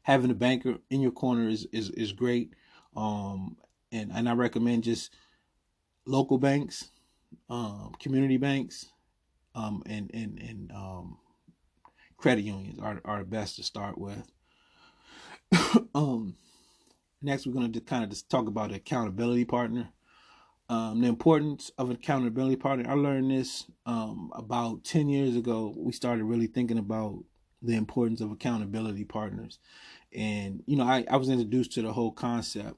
[0.02, 2.54] having a banker in your corner is is, is great
[2.96, 3.56] um
[3.92, 5.14] and and I recommend just
[6.06, 6.90] local banks,
[7.48, 8.86] um, community banks,
[9.54, 11.18] um, and and and um,
[12.16, 14.30] credit unions are are the best to start with.
[15.94, 16.36] um,
[17.22, 19.88] next, we're going to kind of just talk about accountability partner.
[20.70, 22.90] Um, the importance of accountability partner.
[22.90, 25.74] I learned this um, about ten years ago.
[25.76, 27.24] We started really thinking about
[27.62, 29.58] the importance of accountability partners,
[30.14, 32.76] and you know, I, I was introduced to the whole concept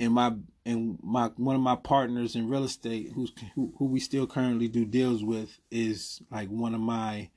[0.00, 0.32] and my
[0.66, 4.68] and my one of my partners in real estate who's who, who we still currently
[4.68, 7.28] do deals with is like one of my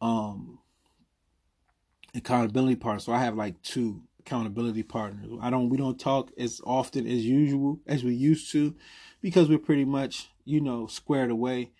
[0.00, 0.58] um
[2.14, 6.60] accountability partners so i have like two accountability partners i don't we don't talk as
[6.64, 8.74] often as usual as we used to
[9.20, 11.70] because we're pretty much you know squared away.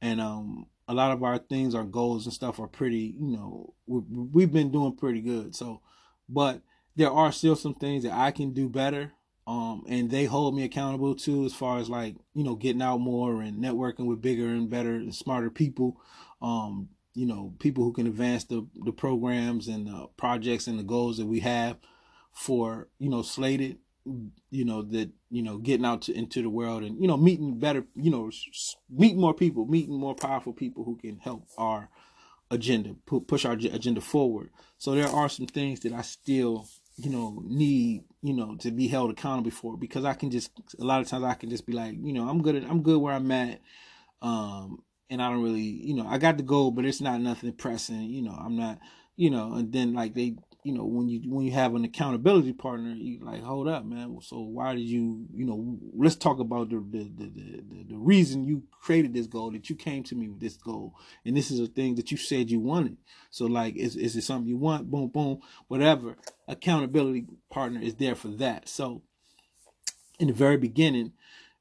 [0.00, 3.74] And um a lot of our things our goals and stuff are pretty you know
[3.86, 5.54] we've been doing pretty good.
[5.54, 5.80] So
[6.28, 6.62] but
[6.96, 9.12] there are still some things that i can do better
[9.46, 13.00] um, and they hold me accountable too, as far as like you know getting out
[13.00, 15.98] more and networking with bigger and better and smarter people.
[16.42, 20.84] Um, you know, people who can advance the the programs and the projects and the
[20.84, 21.76] goals that we have
[22.32, 23.78] for you know slated.
[24.50, 27.58] You know that you know getting out to, into the world and you know meeting
[27.58, 27.84] better.
[27.96, 28.30] You know,
[28.88, 31.90] meeting more people, meeting more powerful people who can help our
[32.50, 32.94] agenda,
[33.26, 34.50] push our agenda forward.
[34.78, 38.86] So there are some things that I still you know need you know to be
[38.86, 41.72] held accountable for because I can just a lot of times I can just be
[41.72, 43.60] like you know I'm good at, I'm good where I'm at
[44.22, 47.52] um and I don't really you know I got the goal but it's not nothing
[47.52, 48.78] pressing you know I'm not
[49.16, 52.52] you know and then like they you know when you when you have an accountability
[52.52, 54.18] partner you like hold up man.
[54.20, 58.44] So why did you you know let's talk about the the the, the, the reason
[58.44, 60.94] you created this goal that you came to me with this goal
[61.24, 62.96] and this is a thing that you said you wanted.
[63.30, 64.90] So like is, is it something you want?
[64.90, 65.40] Boom boom.
[65.68, 66.16] Whatever.
[66.48, 68.68] Accountability partner is there for that.
[68.68, 69.02] So
[70.18, 71.12] in the very beginning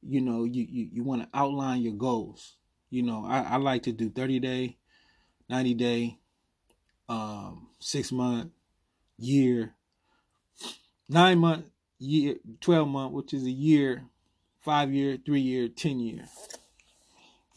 [0.02, 2.56] you know you you, you want to outline your goals
[2.90, 4.78] you know I, I like to do 30 day
[5.50, 6.20] 90 day
[7.10, 8.52] um six month
[9.18, 9.74] year,
[11.10, 11.66] nine month,
[12.00, 14.06] year, 12 month, which is a year,
[14.62, 16.26] five year, three year, 10 year.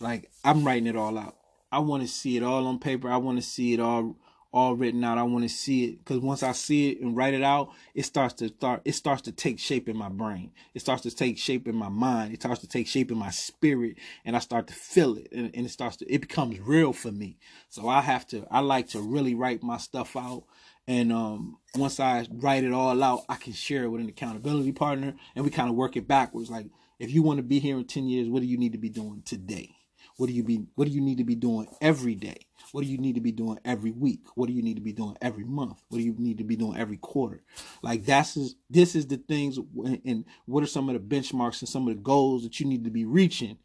[0.01, 1.37] Like I'm writing it all out.
[1.71, 3.11] I want to see it all on paper.
[3.11, 4.16] I want to see it all
[4.53, 5.19] all written out.
[5.19, 8.05] I want to see it because once I see it and write it out, it
[8.05, 8.83] starts to start.
[8.85, 10.53] It starts to take shape in my brain.
[10.75, 12.35] It starts to take shape in my mind.
[12.35, 15.51] It starts to take shape in my spirit, and I start to feel it, and,
[15.55, 16.13] and it starts to.
[16.13, 17.39] It becomes real for me.
[17.69, 18.47] So I have to.
[18.51, 20.45] I like to really write my stuff out
[20.91, 24.73] and um, once I write it all out, I can share it with an accountability
[24.73, 26.51] partner, and we kind of work it backwards.
[26.51, 26.67] Like,
[26.99, 28.89] if you want to be here in ten years, what do you need to be
[28.89, 29.77] doing today?
[30.21, 30.67] What do you be?
[30.75, 32.37] What do you need to be doing every day?
[32.73, 34.21] What do you need to be doing every week?
[34.35, 35.83] What do you need to be doing every month?
[35.89, 37.43] What do you need to be doing every quarter?
[37.81, 39.59] Like that's is this is the things,
[40.05, 42.85] and what are some of the benchmarks and some of the goals that you need
[42.85, 43.57] to be reaching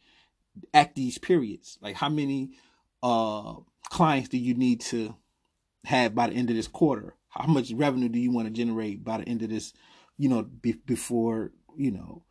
[0.74, 1.78] at these periods?
[1.82, 2.52] Like how many
[3.04, 3.56] uh
[3.90, 5.14] clients do you need to
[5.84, 7.16] have by the end of this quarter?
[7.28, 9.74] How much revenue do you want to generate by the end of this,
[10.18, 12.24] you know, be, before, you know,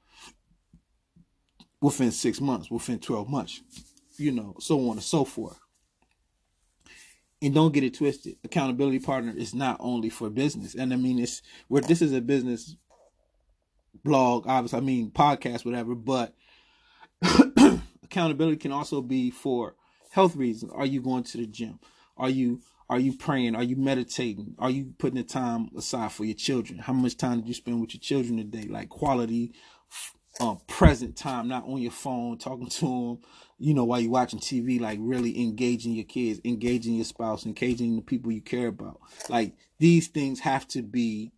[1.82, 3.60] within six months, within 12 months,
[4.16, 5.58] you know, so on and so forth.
[7.42, 8.36] And don't get it twisted.
[8.44, 10.74] Accountability partner is not only for business.
[10.74, 12.76] And I mean, it's where this is a business
[14.02, 16.34] blog, obviously, I mean, podcast, whatever, but
[18.02, 19.74] accountability can also be for
[20.10, 20.72] health reasons.
[20.74, 21.80] Are you going to the gym?
[22.16, 23.56] Are you are you praying?
[23.56, 24.56] Are you meditating?
[24.58, 26.78] Are you putting the time aside for your children?
[26.78, 28.68] How much time did you spend with your children today?
[28.68, 29.54] Like quality,
[30.38, 33.18] uh, present time, not on your phone, talking to them,
[33.58, 37.96] you know, while you're watching TV, like really engaging your kids, engaging your spouse, engaging
[37.96, 39.00] the people you care about.
[39.28, 41.32] Like these things have to be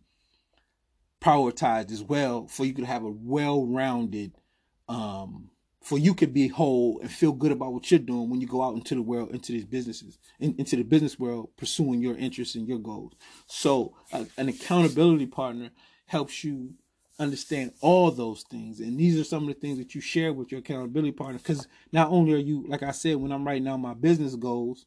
[1.21, 4.33] prioritized as well for you to have a well-rounded
[4.87, 5.49] um
[5.87, 8.61] for you could be whole and feel good about what you're doing when you go
[8.61, 12.55] out into the world, into these businesses, in, into the business world, pursuing your interests
[12.55, 13.13] and your goals.
[13.45, 15.69] So, uh, an accountability partner
[16.05, 16.73] helps you
[17.19, 18.79] understand all those things.
[18.79, 21.39] And these are some of the things that you share with your accountability partner.
[21.39, 24.85] Because not only are you, like I said, when I'm writing out my business goals,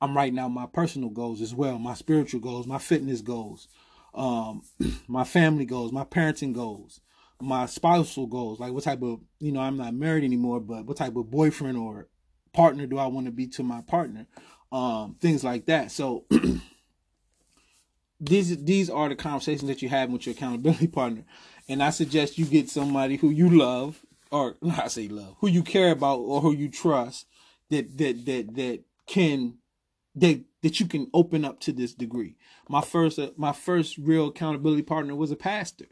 [0.00, 3.68] I'm writing out my personal goals as well, my spiritual goals, my fitness goals,
[4.14, 4.62] um,
[5.08, 7.00] my family goals, my parenting goals
[7.42, 8.60] my spousal goals.
[8.60, 11.76] Like what type of, you know, I'm not married anymore, but what type of boyfriend
[11.76, 12.08] or
[12.52, 14.26] partner do I want to be to my partner?
[14.70, 15.90] Um, things like that.
[15.90, 16.24] So
[18.20, 21.24] these these are the conversations that you have with your accountability partner.
[21.68, 25.62] And I suggest you get somebody who you love, or I say love, who you
[25.62, 27.26] care about or who you trust
[27.70, 29.58] that that that that can
[30.14, 32.36] that that you can open up to this degree.
[32.68, 35.86] My first uh, my first real accountability partner was a pastor.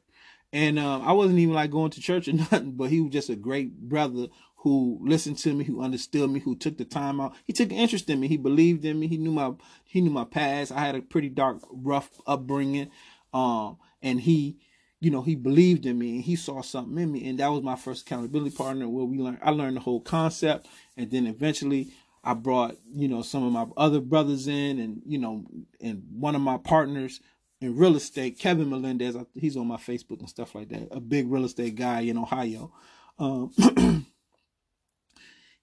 [0.53, 3.31] And um, I wasn't even like going to church or nothing, but he was just
[3.31, 7.35] a great brother who listened to me, who understood me, who took the time out.
[7.47, 8.29] He took interest in me.
[8.29, 9.07] He believed in me.
[9.07, 9.53] He knew my
[9.85, 10.73] he knew my past.
[10.73, 12.91] I had a pretty dark, rough upbringing,
[13.33, 14.59] um, and he,
[15.01, 17.29] you know, he believed in me and he saw something in me.
[17.29, 19.39] And that was my first accountability partner where we learned.
[19.43, 21.89] I learned the whole concept, and then eventually
[22.23, 25.45] I brought you know some of my other brothers in, and you know,
[25.81, 27.21] and one of my partners
[27.61, 31.31] in real estate, Kevin Melendez, he's on my Facebook and stuff like that, a big
[31.31, 32.73] real estate guy in Ohio.
[33.19, 33.53] Um,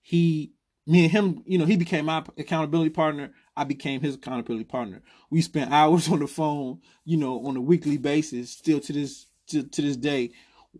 [0.02, 0.54] he,
[0.86, 3.34] me and him, you know, he became my accountability partner.
[3.56, 5.02] I became his accountability partner.
[5.32, 9.27] We spent hours on the phone, you know, on a weekly basis, still to this
[9.48, 10.32] to, to this day,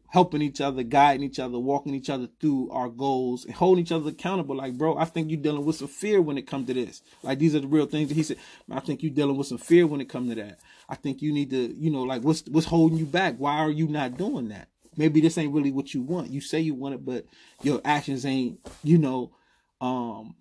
[0.10, 3.92] helping each other, guiding each other, walking each other through our goals, and holding each
[3.92, 4.56] other accountable.
[4.56, 7.02] Like, bro, I think you're dealing with some fear when it comes to this.
[7.24, 8.38] Like, these are the real things that he said.
[8.72, 10.60] I think you're dealing with some fear when it comes to that.
[10.90, 13.36] I think you need to, you know, like what's what's holding you back?
[13.38, 14.70] Why are you not doing that?
[14.96, 16.32] Maybe this ain't really what you want.
[16.32, 17.26] You say you want it, but
[17.62, 19.32] your actions ain't, you know,
[19.80, 20.36] um,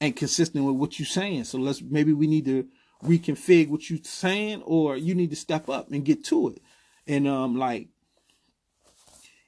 [0.00, 1.44] ain't consistent with what you're saying.
[1.44, 2.68] So let's maybe we need to
[3.02, 6.60] reconfigure what you're saying, or you need to step up and get to it.
[7.06, 7.88] And um, like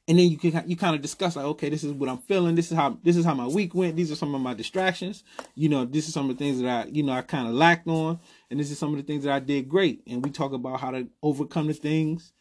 [0.08, 2.54] and then you can you kind of discuss like okay this is what i'm feeling
[2.54, 5.22] this is how this is how my week went these are some of my distractions.
[5.54, 7.54] You know this is some of the things that i you know i kind of
[7.54, 8.18] lacked on
[8.50, 10.02] and this is some of the things that i did great.
[10.06, 12.32] And we talk about how to overcome the things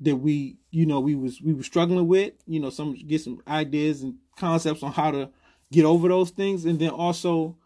[0.00, 3.40] that we you know we was we were struggling with you know some get some
[3.46, 5.28] ideas and concepts on how to
[5.70, 6.64] get over those things.
[6.64, 7.56] And then also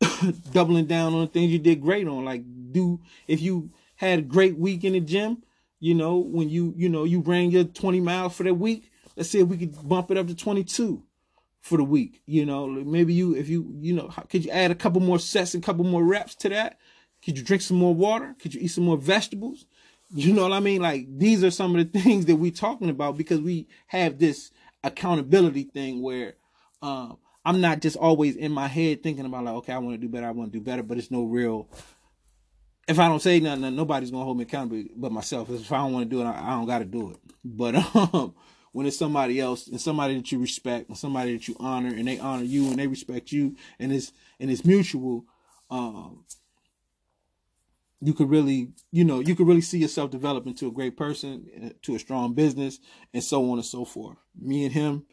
[0.52, 2.24] doubling down on the things you did great on.
[2.24, 5.42] Like do if you had a great week in the gym,
[5.78, 9.30] you know, when you, you know, you ran your 20 miles for that week, let's
[9.30, 11.02] see if we could bump it up to 22
[11.60, 12.22] for the week.
[12.26, 15.54] You know, maybe you, if you, you know, could you add a couple more sets
[15.54, 16.78] and couple more reps to that?
[17.24, 18.34] Could you drink some more water?
[18.40, 19.66] Could you eat some more vegetables?
[20.14, 20.80] You know what I mean?
[20.80, 24.52] Like these are some of the things that we're talking about because we have this
[24.84, 26.34] accountability thing where
[26.82, 30.00] um, I'm not just always in my head thinking about like, okay, I want to
[30.00, 31.68] do better, I want to do better, but it's no real.
[32.88, 35.50] If I don't say nothing, nobody's gonna hold me accountable but myself.
[35.50, 37.16] If I don't want to do it, I, don't got to do it.
[37.44, 37.74] But
[38.14, 38.34] um,
[38.72, 42.06] when it's somebody else and somebody that you respect and somebody that you honor and
[42.06, 45.24] they honor you and they respect you and it's and it's mutual,
[45.70, 46.24] um,
[48.00, 51.46] you could really, you know, you could really see yourself develop into a great person,
[51.64, 52.78] uh, to a strong business,
[53.14, 54.16] and so on and so forth.
[54.40, 55.06] Me and him,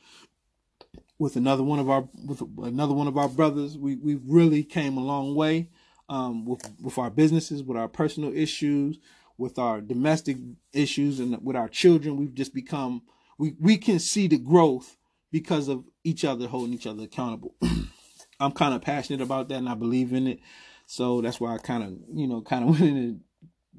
[1.18, 4.98] with another one of our with another one of our brothers, we we really came
[4.98, 5.70] a long way
[6.10, 9.00] um, with with our businesses, with our personal issues,
[9.38, 10.38] with our domestic
[10.74, 12.18] issues, and with our children.
[12.18, 13.04] We've just become
[13.38, 14.98] we we can see the growth
[15.32, 17.56] because of each other holding each other accountable.
[18.40, 20.40] I'm kind of passionate about that, and I believe in it.
[20.86, 23.20] So that's why I kind of, you know, kind of went into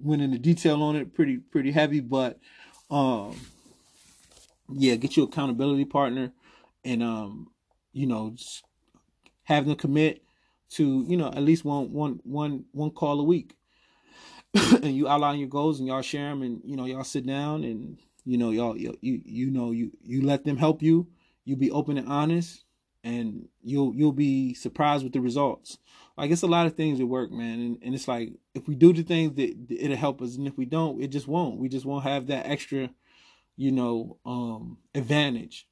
[0.00, 2.38] went into detail on it pretty pretty heavy, but
[2.90, 3.36] um
[4.72, 6.32] yeah, get your accountability partner
[6.84, 7.50] and um
[7.92, 8.34] you know
[9.44, 10.23] have them commit
[10.74, 13.54] to, you know, at least one one one one call a week.
[14.82, 17.64] and you outline your goals and y'all share them and you know y'all sit down
[17.64, 21.08] and you know y'all you you, know you you let them help you
[21.44, 22.64] you be open and honest
[23.02, 25.78] and you'll you'll be surprised with the results.
[26.16, 28.74] Like it's a lot of things that work, man, and, and it's like if we
[28.74, 31.58] do the things that it'll help us, and if we don't, it just won't.
[31.58, 32.90] We just won't have that extra,
[33.56, 35.68] you know, um advantage.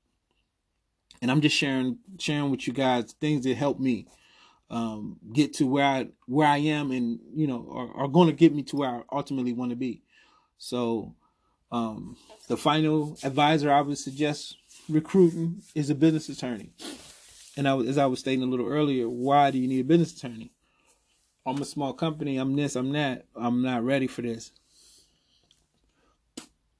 [1.22, 4.08] And I'm just sharing sharing with you guys things that help me
[4.70, 8.34] um get to where I where I am, and you know, are, are going to
[8.34, 10.02] get me to where I ultimately want to be.
[10.58, 11.14] So,
[11.70, 12.16] um,
[12.48, 14.56] the final advisor I would suggest
[14.88, 16.72] recruiting is a business attorney
[17.56, 20.16] and I, as I was stating a little earlier, why do you need a business
[20.16, 20.52] attorney?
[21.44, 22.36] I'm a small company.
[22.36, 22.76] I'm this.
[22.76, 23.26] I'm that.
[23.34, 24.52] I'm not ready for this.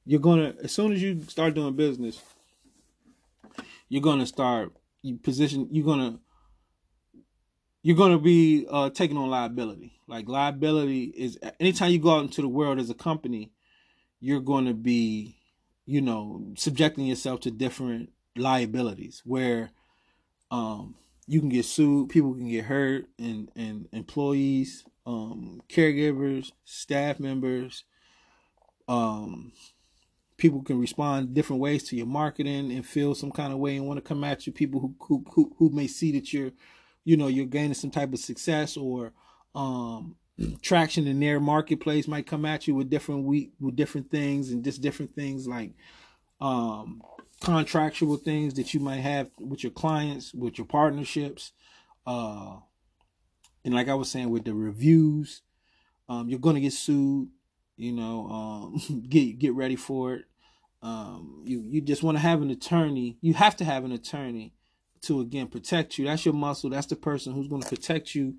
[0.04, 2.20] You're gonna as soon as you start doing business,
[3.88, 5.68] you're gonna start you position.
[5.70, 6.18] You're gonna
[7.82, 9.92] you're gonna be uh, taking on liability.
[10.06, 13.50] Like liability is anytime you go out into the world as a company,
[14.20, 15.36] you're going to be,
[15.84, 19.70] you know, subjecting yourself to different liabilities where
[20.50, 20.94] um,
[21.26, 27.84] you can get sued, people can get hurt, and and employees, um, caregivers, staff members,
[28.86, 29.52] um,
[30.36, 33.86] people can respond different ways to your marketing and feel some kind of way and
[33.86, 34.52] want to come at you.
[34.52, 36.52] People who who who, who may see that you're,
[37.04, 39.12] you know, you're gaining some type of success or
[39.54, 40.16] um,
[40.62, 44.64] traction in their marketplace might come at you with different week with different things and
[44.64, 45.72] just different things like
[46.40, 47.02] um
[47.42, 51.52] contractual things that you might have with your clients, with your partnerships.
[52.06, 52.56] Uh,
[53.64, 55.42] and like I was saying, with the reviews,
[56.08, 57.28] um, you're gonna get sued.
[57.76, 60.24] You know, um, get get ready for it.
[60.82, 63.18] Um, you you just want to have an attorney.
[63.20, 64.52] You have to have an attorney
[65.02, 66.06] to again protect you.
[66.06, 66.70] That's your muscle.
[66.70, 68.34] That's the person who's going to protect you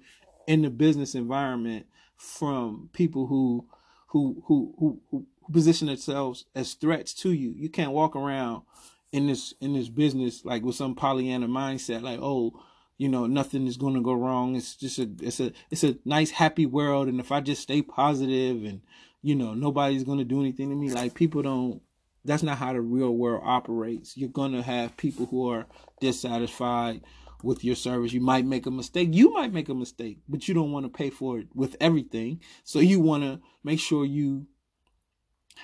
[0.48, 1.86] in the business environment
[2.18, 3.68] from people who
[4.08, 7.54] who who who, who position themselves as threats to you.
[7.56, 8.64] You can't walk around
[9.12, 12.54] in this in this business like with some Pollyanna mindset, like oh,
[12.98, 14.56] you know, nothing is going to go wrong.
[14.56, 17.82] It's just a it's a it's a nice happy world, and if I just stay
[17.82, 18.82] positive and
[19.22, 21.82] you know nobody's going to do anything to me, like people don't.
[22.26, 24.16] That's not how the real world operates.
[24.16, 25.66] You're going to have people who are
[26.00, 27.02] dissatisfied
[27.44, 28.14] with your service.
[28.14, 29.10] You might make a mistake.
[29.12, 32.40] You might make a mistake, but you don't want to pay for it with everything.
[32.64, 34.48] So you want to make sure you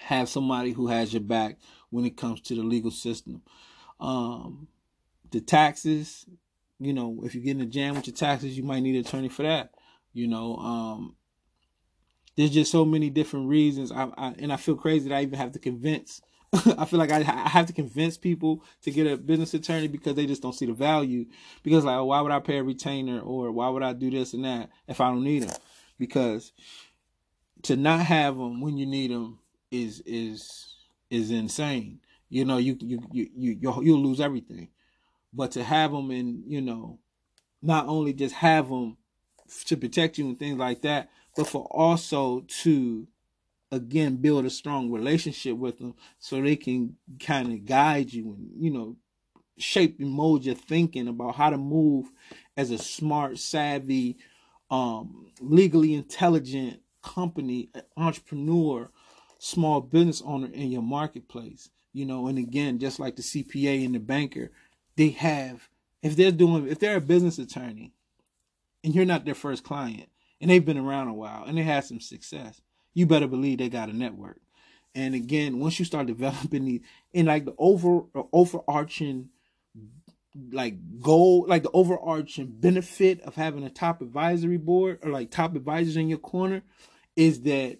[0.01, 1.57] have somebody who has your back
[1.89, 3.41] when it comes to the legal system.
[3.99, 4.67] Um,
[5.31, 6.25] the taxes,
[6.79, 9.05] you know, if you get in a jam with your taxes, you might need an
[9.05, 9.71] attorney for that.
[10.13, 11.15] You know, um,
[12.35, 13.91] there's just so many different reasons.
[13.91, 16.21] I, I, and I feel crazy that I even have to convince.
[16.77, 20.15] I feel like I, I have to convince people to get a business attorney because
[20.15, 21.25] they just don't see the value.
[21.61, 24.45] Because like, why would I pay a retainer or why would I do this and
[24.45, 25.55] that if I don't need them?
[25.99, 26.51] Because
[27.63, 30.75] to not have them when you need them is is
[31.09, 31.99] is insane.
[32.29, 34.69] You know, you you you you you'll, you'll lose everything.
[35.31, 36.99] But to have them and you know,
[37.61, 38.97] not only just have them
[39.65, 43.07] to protect you and things like that, but for also to
[43.71, 48.49] again build a strong relationship with them so they can kind of guide you and
[48.57, 48.95] you know
[49.57, 52.11] shape and mold your thinking about how to move
[52.57, 54.17] as a smart savvy
[54.71, 58.89] um legally intelligent company, entrepreneur,
[59.37, 61.69] small business owner in your marketplace.
[61.93, 64.51] You know, and again, just like the CPA and the banker,
[64.95, 65.69] they have
[66.01, 67.91] if they're doing if they're a business attorney
[68.83, 70.09] and you're not their first client
[70.39, 72.61] and they've been around a while and they had some success,
[72.99, 74.41] you better believe they got a network.
[74.93, 76.81] And again, once you start developing these
[77.13, 78.01] in like the over
[78.33, 79.29] overarching
[80.51, 85.55] like goal, like the overarching benefit of having a top advisory board or like top
[85.55, 86.61] advisors in your corner
[87.15, 87.77] is that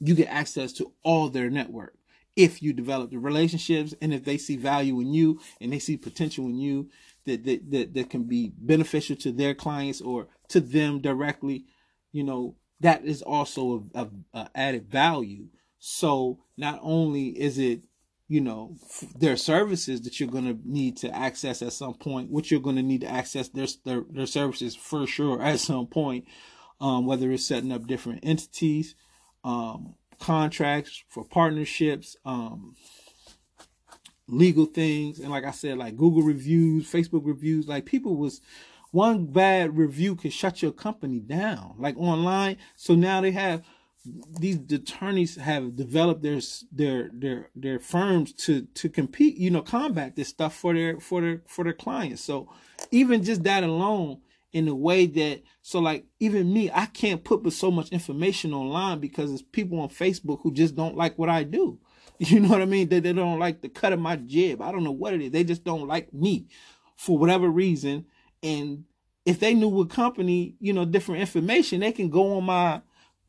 [0.00, 1.94] you get access to all their network
[2.34, 5.96] if you develop the relationships and if they see value in you and they see
[5.96, 6.88] potential in you
[7.26, 11.64] that that that, that can be beneficial to their clients or to them directly
[12.12, 15.48] you know that is also a, a added value.
[15.78, 17.82] So not only is it
[18.30, 18.76] you know
[19.18, 22.76] their services that you're going to need to access at some point which you're going
[22.76, 26.24] to need to access their, their their services for sure at some point
[26.80, 28.94] um, whether it's setting up different entities
[29.42, 32.76] um, contracts for partnerships um,
[34.28, 35.18] legal things.
[35.18, 38.40] And like i said like google reviews facebook reviews like people was
[38.90, 42.56] one bad review can shut your company down like online.
[42.76, 43.62] So now they have
[44.04, 46.40] these attorneys have developed their
[46.72, 51.20] their their their firms to to compete you know combat this stuff for their for
[51.20, 52.22] their for their clients.
[52.22, 52.48] So
[52.90, 54.20] even just that alone
[54.52, 58.52] in a way that so like even me i can't put but so much information
[58.52, 61.78] online because it's people on facebook who just don't like what i do.
[62.18, 62.88] You know what i mean?
[62.88, 64.60] They, they don't like the cut of my jib.
[64.60, 65.30] I don't know what it is.
[65.30, 66.48] They just don't like me
[66.96, 68.04] for whatever reason
[68.42, 68.84] and
[69.26, 72.80] if they knew what company you know different information they can go on my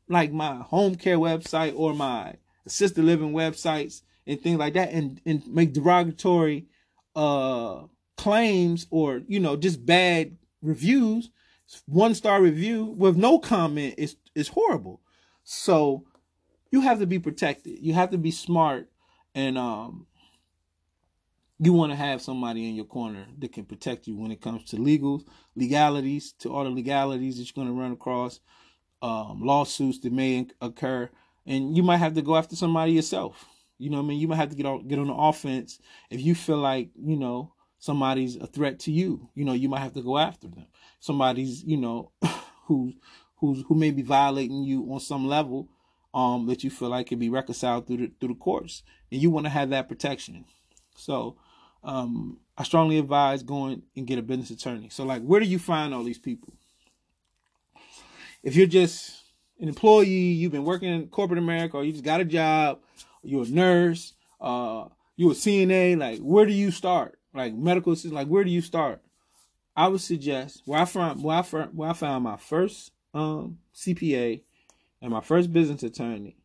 [0.07, 2.33] like my home care website or my
[2.65, 6.65] assisted living websites and things like that and, and make derogatory
[7.15, 7.81] uh
[8.17, 11.31] claims or you know just bad reviews.
[11.85, 15.01] One star review with no comment is is horrible.
[15.43, 16.05] So
[16.71, 17.79] you have to be protected.
[17.79, 18.89] You have to be smart
[19.33, 20.05] and um
[21.63, 24.63] you want to have somebody in your corner that can protect you when it comes
[24.65, 25.23] to legals
[25.55, 28.39] legalities to all the legalities that you're going to run across
[29.03, 31.09] um, lawsuits that may occur,
[31.45, 33.45] and you might have to go after somebody yourself.
[33.77, 35.79] You know, what I mean, you might have to get on get on the offense
[36.09, 39.29] if you feel like you know somebody's a threat to you.
[39.33, 40.67] You know, you might have to go after them.
[40.99, 42.11] Somebody's you know
[42.65, 42.93] who
[43.37, 45.67] who's who may be violating you on some level
[46.13, 49.29] um, that you feel like can be reconciled through the through the courts, and you
[49.29, 50.45] want to have that protection.
[50.95, 51.37] So,
[51.83, 54.89] um, I strongly advise going and get a business attorney.
[54.89, 56.53] So, like, where do you find all these people?
[58.43, 59.23] if you're just
[59.59, 62.79] an employee, you've been working in corporate America, or you just got a job,
[63.23, 67.19] you're a nurse, uh, you're a CNA, like where do you start?
[67.33, 69.01] Like medical assistant, like where do you start?
[69.75, 73.59] I would suggest where I found where I found, where I found my first um,
[73.75, 74.41] CPA
[75.01, 76.37] and my first business attorney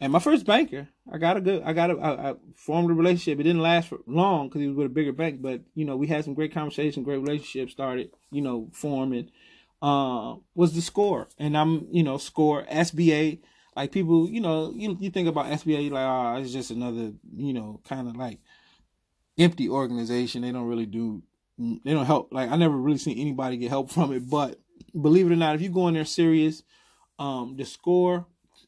[0.00, 0.88] and my first banker.
[1.10, 3.40] I got a good, I got a, I, I formed a relationship.
[3.40, 5.96] It didn't last for long because he was with a bigger bank, but you know
[5.96, 9.30] we had some great conversations, great relationships started, you know, forming
[9.82, 11.28] uh, was the score.
[11.38, 13.40] And I'm, you know, score SBA.
[13.76, 17.52] Like people, you know, you you think about SBA, like, oh, it's just another, you
[17.52, 18.40] know, kind of like
[19.38, 20.42] empty organization.
[20.42, 21.22] They don't really do,
[21.58, 22.32] they don't help.
[22.32, 24.28] Like I never really seen anybody get help from it.
[24.28, 24.58] But
[25.00, 26.64] believe it or not, if you go in there serious,
[27.20, 28.26] um, the score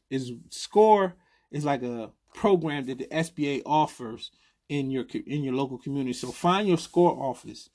[0.09, 1.15] is score
[1.51, 4.31] is like a program that the SBA offers
[4.69, 6.13] in your in your local community.
[6.13, 7.69] So find your score office.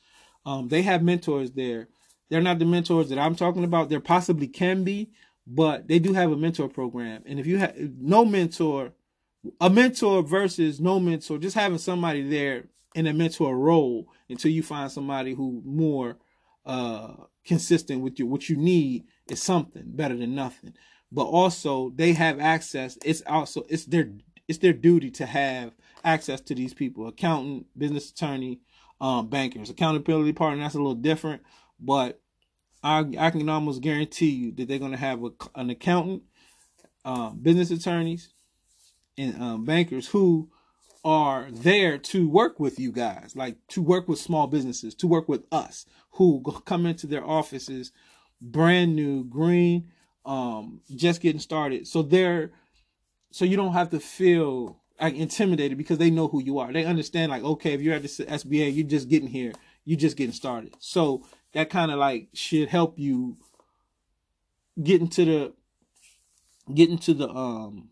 [0.45, 1.89] Um, they have mentors there
[2.29, 3.89] they're not the mentors that I'm talking about.
[3.89, 5.11] There possibly can be,
[5.47, 7.23] but they do have a mentor program.
[7.27, 8.93] And if you have no mentor,
[9.61, 12.65] a mentor versus no mentor, just having somebody there
[12.95, 16.17] in a mentor role until you find somebody who more
[16.65, 17.13] uh
[17.45, 20.75] consistent with you what you need is something better than nothing.
[21.13, 22.99] But also they have access.
[23.05, 24.11] It's also it's their
[24.49, 25.73] it's their duty to have
[26.05, 28.61] access to these people, accountant, business attorney,
[29.01, 30.63] um, bankers, accountability partner.
[30.63, 31.43] That's a little different,
[31.81, 32.21] but
[32.83, 36.23] I I can almost guarantee you that they're going to have a, an accountant,
[37.05, 38.31] uh, business attorneys,
[39.17, 40.51] and um, bankers who
[41.05, 45.29] are there to work with you guys, like to work with small businesses, to work
[45.29, 47.93] with us who come into their offices
[48.41, 49.91] brand new, green,
[50.27, 51.87] um, just getting started.
[51.87, 52.51] So they're
[53.31, 56.73] so you don't have to feel like intimidated because they know who you are.
[56.73, 59.53] They understand like, okay, if you're at the SBA, you're just getting here,
[59.85, 60.75] you're just getting started.
[60.79, 63.37] So that kind of like should help you
[64.83, 65.53] get into the
[66.75, 67.91] get into the um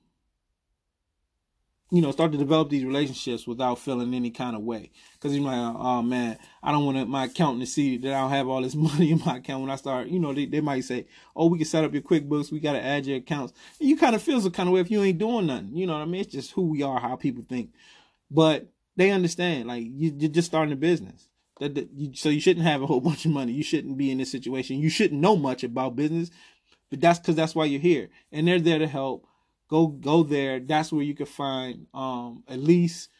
[1.95, 4.90] you know, start to develop these relationships without feeling any kind of way.
[5.12, 8.30] Because you're like, oh man, I don't want my accountant to see that I don't
[8.30, 10.09] have all this money in my account when I start.
[10.09, 12.72] You know, they, they might say, oh, we can set up your QuickBooks, we got
[12.72, 13.53] to add your accounts.
[13.78, 15.70] And you kind of feel some kind of way if you ain't doing nothing.
[15.72, 16.22] You know what I mean?
[16.22, 17.70] It's just who we are, how people think.
[18.28, 18.66] But
[18.97, 21.28] they understand, like you, are just starting a business.
[21.61, 23.53] That, that you, so you shouldn't have a whole bunch of money.
[23.53, 24.80] You shouldn't be in this situation.
[24.80, 26.32] You shouldn't know much about business,
[26.90, 29.28] but that's because that's why you're here, and they're there to help
[29.69, 30.61] go go there.
[30.61, 33.11] That's where you can find um, at least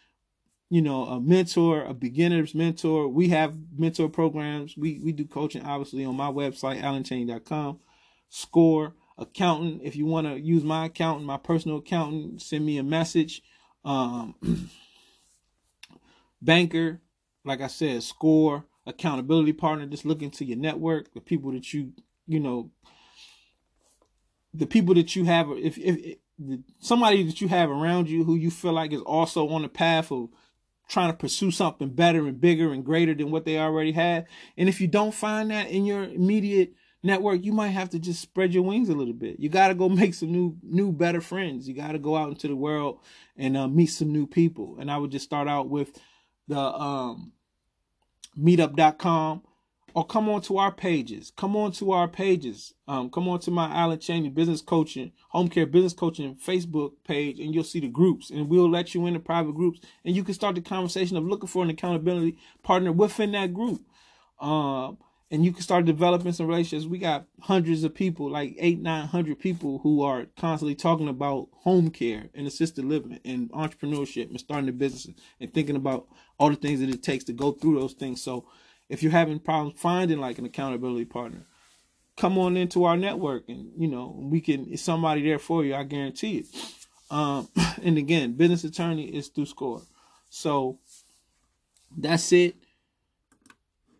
[0.71, 3.09] you know a mentor, a beginner's mentor.
[3.09, 4.77] We have mentor programs.
[4.77, 7.81] We we do coaching obviously on my website allenchaney.com.
[8.29, 9.83] Score accountant.
[9.85, 13.43] If you want to use my accountant, my personal accountant, send me a message.
[13.85, 14.35] Um,
[16.43, 17.01] banker,
[17.45, 19.87] like I said, score accountability partner.
[19.87, 21.93] Just look into your network, the people that you
[22.27, 22.71] you know,
[24.53, 25.51] the people that you have.
[25.51, 26.17] If if
[26.80, 30.11] somebody that you have around you who you feel like is also on the path
[30.11, 30.28] of
[30.89, 34.24] trying to pursue something better and bigger and greater than what they already have.
[34.57, 38.20] And if you don't find that in your immediate network, you might have to just
[38.20, 39.41] spread your wings a little bit.
[39.41, 41.68] You got to go make some new, new, better friends.
[41.68, 43.01] You got to go out into the world
[43.37, 44.76] and uh, meet some new people.
[44.78, 45.99] And I would just start out with
[46.49, 47.32] the um,
[48.39, 49.43] meetup.com
[49.95, 51.33] or come on to our pages.
[51.37, 52.75] Come on to our pages.
[52.89, 57.39] Um, come on to my Allen Chaney Business Coaching, Home Care Business Coaching Facebook page,
[57.39, 58.29] and you'll see the groups.
[58.31, 61.25] And we'll let you in the private groups, and you can start the conversation of
[61.25, 63.83] looking for an accountability partner within that group.
[64.41, 64.99] Um,
[65.31, 66.89] and you can start developing some relationships.
[66.89, 71.49] We got hundreds of people, like eight, nine hundred people, who are constantly talking about
[71.53, 75.09] home care and assisted living and entrepreneurship and starting a business
[75.41, 78.21] and thinking about all the things that it takes to go through those things.
[78.21, 78.45] So
[78.89, 81.47] if you're having problems finding like an accountability partner,
[82.16, 85.74] come on into our network and you know we can it's somebody there for you.
[85.74, 86.47] I guarantee it.
[87.11, 87.49] Um,
[87.82, 89.82] and again, business attorney is through score.
[90.30, 90.78] So
[91.97, 92.57] that's it.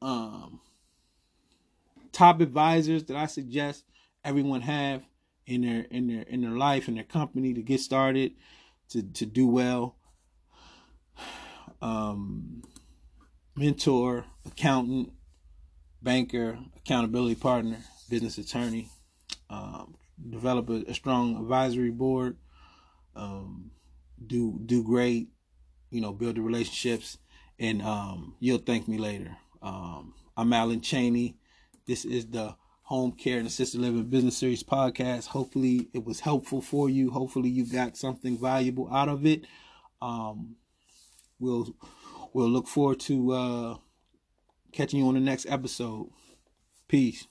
[0.03, 0.61] Um,
[2.12, 3.85] top advisors that I suggest
[4.24, 5.03] everyone have
[5.47, 8.32] in their in their in their life in their company to get started
[8.91, 9.97] to to do well.
[11.82, 12.54] Um,
[13.57, 15.13] mentor, accountant,
[16.03, 17.79] banker, accountability partner,
[18.09, 18.89] business attorney.
[19.49, 19.97] Um,
[20.31, 22.37] develop a, a, strong advisory board.
[23.15, 23.71] Um,
[24.27, 25.29] do do great.
[25.91, 27.19] You know, build the relationships,
[27.59, 29.37] and um, you'll thank me later.
[29.63, 31.37] Um, I'm Allen Chaney.
[31.87, 35.29] This is the Home Care and Assisted Living Business Series podcast.
[35.29, 37.11] Hopefully, it was helpful for you.
[37.11, 39.45] Hopefully, you got something valuable out of it.
[40.03, 40.57] Um,
[41.39, 41.77] we'll
[42.35, 43.76] we'll look forward to uh,
[44.72, 46.11] catching you on the next episode.
[46.89, 47.26] Peace.